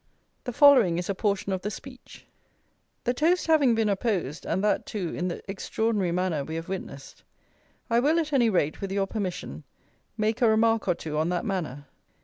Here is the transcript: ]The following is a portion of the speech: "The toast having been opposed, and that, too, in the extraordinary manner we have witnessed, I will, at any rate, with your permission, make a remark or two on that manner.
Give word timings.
]The 0.45 0.51
following 0.51 0.97
is 0.97 1.11
a 1.11 1.13
portion 1.13 1.53
of 1.53 1.61
the 1.61 1.69
speech: 1.69 2.25
"The 3.03 3.13
toast 3.13 3.45
having 3.45 3.75
been 3.75 3.87
opposed, 3.87 4.47
and 4.47 4.63
that, 4.63 4.87
too, 4.87 5.13
in 5.13 5.27
the 5.27 5.43
extraordinary 5.47 6.11
manner 6.11 6.43
we 6.43 6.55
have 6.55 6.67
witnessed, 6.69 7.21
I 7.87 7.99
will, 7.99 8.19
at 8.19 8.33
any 8.33 8.49
rate, 8.49 8.81
with 8.81 8.91
your 8.91 9.05
permission, 9.05 9.63
make 10.17 10.41
a 10.41 10.49
remark 10.49 10.87
or 10.87 10.95
two 10.95 11.19
on 11.19 11.29
that 11.29 11.45
manner. 11.45 11.85